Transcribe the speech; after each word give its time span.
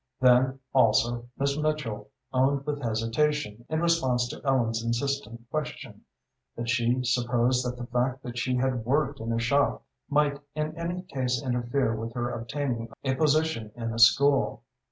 Then, 0.19 0.59
also, 0.73 1.29
Miss 1.37 1.55
Mitchell 1.59 2.09
owned 2.33 2.65
with 2.65 2.81
hesitation, 2.81 3.67
in 3.69 3.81
response 3.81 4.27
to 4.29 4.41
Ellen's 4.43 4.83
insistent 4.83 5.47
question, 5.51 6.05
that 6.55 6.69
she 6.71 7.03
supposed 7.03 7.63
that 7.67 7.77
the 7.77 7.85
fact 7.85 8.23
that 8.23 8.35
she 8.39 8.55
had 8.55 8.83
worked 8.83 9.19
in 9.19 9.31
a 9.31 9.37
shop 9.37 9.83
might 10.09 10.39
in 10.55 10.75
any 10.75 11.03
case 11.03 11.39
interfere 11.43 11.93
with 11.93 12.13
her 12.13 12.31
obtaining 12.31 12.91
a 13.03 13.13
position 13.13 13.71
in 13.75 13.93
a 13.93 13.99
school. 13.99 14.63